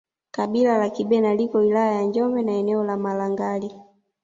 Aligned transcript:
Kabila 0.31 0.77
la 0.77 0.89
Kibena 0.89 1.33
liko 1.35 1.57
wilaya 1.57 1.91
ya 1.91 2.01
Njombe 2.01 2.41
na 2.43 2.51
eneo 2.51 2.83
la 2.83 2.97
Malangali 2.97 3.75